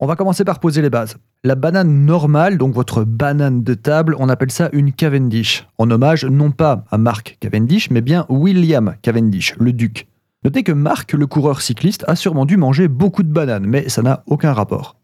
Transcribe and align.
On 0.00 0.06
va 0.06 0.16
commencer 0.16 0.44
par 0.44 0.58
poser 0.58 0.82
les 0.82 0.90
bases. 0.90 1.16
La 1.44 1.54
banane 1.54 2.04
normale, 2.04 2.58
donc 2.58 2.74
votre 2.74 3.04
banane 3.04 3.62
de 3.62 3.74
table, 3.74 4.16
on 4.18 4.28
appelle 4.28 4.50
ça 4.50 4.68
une 4.72 4.92
Cavendish, 4.92 5.68
en 5.78 5.88
hommage 5.88 6.24
non 6.24 6.50
pas 6.50 6.84
à 6.90 6.98
Mark 6.98 7.36
Cavendish, 7.38 7.90
mais 7.90 8.00
bien 8.00 8.26
William 8.28 8.96
Cavendish, 9.02 9.54
le 9.60 9.72
duc. 9.72 10.08
Notez 10.42 10.64
que 10.64 10.72
Mark, 10.72 11.12
le 11.12 11.28
coureur 11.28 11.62
cycliste, 11.62 12.04
a 12.08 12.16
sûrement 12.16 12.44
dû 12.44 12.56
manger 12.56 12.88
beaucoup 12.88 13.22
de 13.22 13.32
bananes, 13.32 13.66
mais 13.66 13.88
ça 13.88 14.02
n'a 14.02 14.24
aucun 14.26 14.52
rapport. 14.52 14.96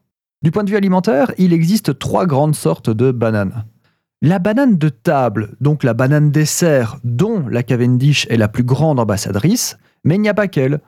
Du 0.43 0.51
point 0.51 0.65
de 0.65 0.71
vue 0.71 0.77
alimentaire, 0.77 1.31
il 1.39 1.53
existe 1.53 1.97
trois 1.99 2.27
grandes 2.27 2.57
sortes 2.57 2.91
de 2.91 3.13
bananes. 3.13 3.65
La 4.23 4.41
banane 4.41 4.77
de 4.77 4.89
table, 4.89 5.55
donc 5.61 5.85
la 5.85 5.95
banane 5.95 6.33
dessert, 6.33 6.99
dont 7.05 7.47
la 7.49 7.63
Cavendish 7.63 8.27
est 8.29 8.37
la 8.37 8.49
plus 8.49 8.65
grande 8.65 8.99
ambassadrice, 8.99 9.79
mais 10.03 10.17
il 10.17 10.21
n'y 10.21 10.29
a 10.29 10.35
pas 10.35 10.49
qu'elle. 10.49 10.81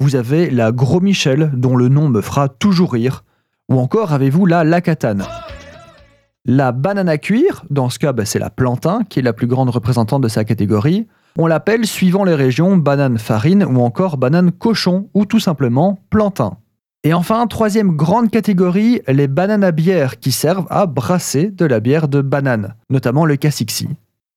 Vous 0.00 0.16
avez 0.16 0.48
la 0.48 0.72
Gros 0.72 1.00
Michel, 1.00 1.52
dont 1.54 1.76
le 1.76 1.88
nom 1.88 2.08
me 2.08 2.22
fera 2.22 2.48
toujours 2.48 2.94
rire, 2.94 3.22
ou 3.70 3.78
encore 3.78 4.12
avez-vous 4.12 4.46
la 4.46 4.64
Lacatane. 4.64 5.24
La 6.44 6.72
banane 6.72 7.08
à 7.08 7.18
cuire, 7.18 7.64
dans 7.70 7.88
ce 7.88 7.98
cas 7.98 8.12
bah, 8.12 8.24
c'est 8.24 8.38
la 8.38 8.50
plantain, 8.50 9.04
qui 9.08 9.20
est 9.20 9.22
la 9.22 9.32
plus 9.32 9.46
grande 9.46 9.70
représentante 9.70 10.22
de 10.22 10.28
sa 10.28 10.44
catégorie. 10.44 11.06
On 11.38 11.46
l'appelle, 11.46 11.86
suivant 11.86 12.24
les 12.24 12.34
régions, 12.34 12.76
banane 12.76 13.18
farine 13.18 13.64
ou 13.64 13.80
encore 13.80 14.16
banane 14.16 14.50
cochon, 14.50 15.08
ou 15.14 15.26
tout 15.26 15.38
simplement 15.38 16.00
plantain. 16.10 16.56
Et 17.04 17.14
enfin, 17.14 17.46
troisième 17.46 17.96
grande 17.96 18.30
catégorie, 18.30 19.00
les 19.06 19.28
bananes 19.28 19.64
à 19.64 19.70
bière 19.70 20.18
qui 20.18 20.32
servent 20.32 20.66
à 20.68 20.86
brasser 20.86 21.50
de 21.50 21.64
la 21.64 21.80
bière 21.80 22.08
de 22.08 22.20
banane, 22.20 22.74
notamment 22.90 23.24
le 23.24 23.36
cassixi. 23.36 23.88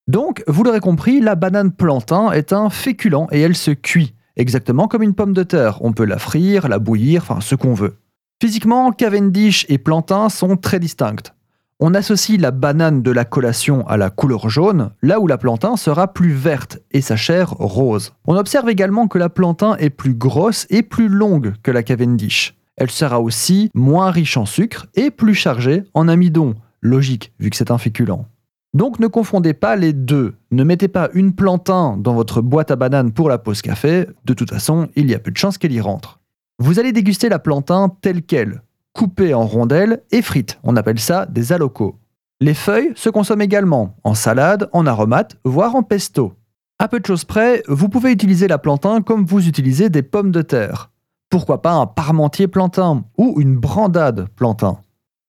Donc, 0.08 0.44
vous 0.48 0.64
l'aurez 0.64 0.80
compris, 0.80 1.20
la 1.20 1.36
banane 1.36 1.72
plantain 1.72 2.32
est 2.32 2.54
un 2.54 2.70
féculent 2.70 3.28
et 3.32 3.42
elle 3.42 3.56
se 3.56 3.72
cuit, 3.72 4.14
exactement 4.36 4.88
comme 4.88 5.04
une 5.04 5.16
pomme 5.16 5.34
de 5.34 5.44
terre. 5.44 5.80
On 5.82 5.94
peut 5.94 6.06
la 6.06 6.20
frire, 6.20 6.68
la 6.68 6.80
bouillir, 6.80 7.24
enfin 7.24 7.42
ce 7.42 7.56
qu'on 7.56 7.74
veut. 7.74 7.96
Physiquement, 8.44 8.92
Cavendish 8.92 9.66
et 9.70 9.78
plantain 9.78 10.28
sont 10.28 10.58
très 10.58 10.78
distinctes. 10.78 11.34
On 11.80 11.94
associe 11.94 12.38
la 12.38 12.52
banane 12.52 13.02
de 13.02 13.10
la 13.10 13.24
collation 13.24 13.88
à 13.88 13.96
la 13.96 14.10
couleur 14.10 14.50
jaune, 14.50 14.90
là 15.02 15.22
où 15.22 15.28
la 15.28 15.38
plantain 15.38 15.78
sera 15.78 16.12
plus 16.12 16.34
verte 16.34 16.80
et 16.92 17.00
sa 17.00 17.16
chair 17.16 17.52
rose. 17.52 18.12
On 18.28 18.36
observe 18.36 18.70
également 18.70 19.08
que 19.08 19.18
la 19.18 19.30
plantain 19.30 19.78
est 19.78 19.90
plus 19.90 20.14
grosse 20.14 20.68
et 20.70 20.82
plus 20.84 21.08
longue 21.08 21.54
que 21.64 21.72
la 21.72 21.84
Cavendish. 21.84 22.58
Elle 22.76 22.92
sera 22.92 23.22
aussi 23.22 23.72
moins 23.74 24.12
riche 24.12 24.36
en 24.36 24.46
sucre 24.46 24.88
et 24.96 25.10
plus 25.10 25.36
chargée 25.36 25.86
en 25.94 26.10
amidon. 26.10 26.56
Logique, 26.82 27.32
vu 27.40 27.50
que 27.50 27.56
c'est 27.56 27.72
un 27.72 27.78
féculent. 27.78 28.26
Donc 28.74 29.00
ne 29.00 29.08
confondez 29.08 29.54
pas 29.54 29.78
les 29.78 29.94
deux. 29.94 30.34
Ne 30.52 30.66
mettez 30.66 30.90
pas 30.90 31.10
une 31.14 31.34
plantain 31.34 31.96
dans 31.96 32.14
votre 32.14 32.42
boîte 32.42 32.72
à 32.72 32.76
bananes 32.76 33.14
pour 33.14 33.30
la 33.30 33.38
pause 33.38 33.62
café, 33.62 34.06
de 34.26 34.34
toute 34.34 34.50
façon, 34.50 34.90
il 34.98 35.10
y 35.10 35.16
a 35.16 35.20
peu 35.20 35.32
de 35.32 35.38
chances 35.38 35.58
qu'elle 35.58 35.72
y 35.72 35.80
rentre. 35.80 36.20
Vous 36.60 36.80
allez 36.80 36.92
déguster 36.92 37.30
la 37.30 37.40
plantain 37.40 37.90
telle 38.02 38.22
qu'elle, 38.22 38.62
coupées 38.94 39.34
en 39.34 39.46
rondelles 39.46 40.04
et 40.12 40.22
frites. 40.22 40.60
On 40.64 40.76
appelle 40.76 41.00
ça 41.00 41.26
des 41.26 41.52
alocos. 41.52 41.98
Les 42.42 42.54
feuilles 42.54 42.92
se 42.96 43.10
consomment 43.10 43.42
également 43.42 43.96
en 44.04 44.16
salade, 44.16 44.70
en 44.72 44.86
aromate, 44.86 45.38
voire 45.44 45.76
en 45.76 45.84
pesto. 45.84 46.34
À 46.80 46.88
peu 46.88 47.00
de 47.00 47.06
choses 47.06 47.26
près, 47.26 47.64
vous 47.68 47.90
pouvez 47.90 48.12
utiliser 48.12 48.48
la 48.48 48.58
plantain 48.58 49.02
comme 49.02 49.26
vous 49.26 49.48
utilisez 49.48 49.90
des 49.90 50.04
pommes 50.04 50.32
de 50.32 50.42
terre. 50.42 50.92
Pourquoi 51.30 51.62
pas 51.62 51.74
un 51.74 51.88
parmentier 51.88 52.48
plantain 52.48 53.06
ou 53.18 53.40
une 53.40 53.56
brandade 53.56 54.28
plantain? 54.36 54.80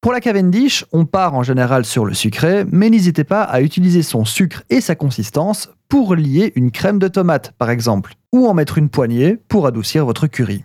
Pour 0.00 0.12
la 0.12 0.20
Cavendish, 0.20 0.84
on 0.92 1.06
part 1.06 1.34
en 1.34 1.42
général 1.42 1.86
sur 1.86 2.04
le 2.04 2.12
sucré, 2.12 2.66
mais 2.70 2.90
n'hésitez 2.90 3.24
pas 3.24 3.42
à 3.42 3.62
utiliser 3.62 4.02
son 4.02 4.26
sucre 4.26 4.62
et 4.68 4.82
sa 4.82 4.96
consistance 4.96 5.70
pour 5.88 6.14
lier 6.14 6.52
une 6.56 6.70
crème 6.70 6.98
de 6.98 7.08
tomate 7.08 7.52
par 7.52 7.70
exemple, 7.70 8.14
ou 8.32 8.46
en 8.46 8.52
mettre 8.52 8.76
une 8.76 8.90
poignée 8.90 9.36
pour 9.48 9.66
adoucir 9.66 10.04
votre 10.04 10.26
curry. 10.26 10.64